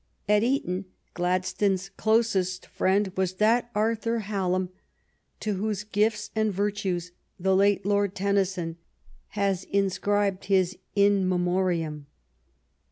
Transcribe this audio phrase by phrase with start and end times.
[0.27, 4.69] At Eton Gladstone's closest friend was that Arthur Hallam
[5.41, 8.77] to whose gifts and virtues the late Lord Tennyson
[9.37, 12.05] has inscribed his In Memo riam."